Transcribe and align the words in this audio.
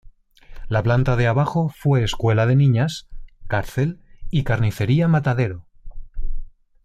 La 0.67 0.81
planta 0.81 1.15
de 1.15 1.27
abajo 1.27 1.69
fue 1.69 2.01
escuela 2.03 2.47
de 2.47 2.55
niñas, 2.55 3.07
cárcel 3.45 3.99
y 4.31 4.43
carnicería 4.43 5.07
matadero. 5.07 5.67